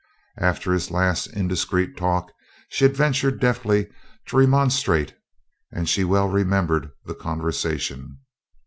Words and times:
After 0.39 0.73
his 0.73 0.89
last 0.89 1.27
indiscreet 1.27 1.95
talk 1.95 2.31
she 2.69 2.85
had 2.85 2.97
ventured 2.97 3.39
deftly 3.39 3.87
to 4.29 4.37
remonstrate, 4.37 5.13
and 5.71 5.87
she 5.87 6.03
well 6.03 6.27
remembered 6.27 6.89
the 7.05 7.13
conversation. 7.13 8.17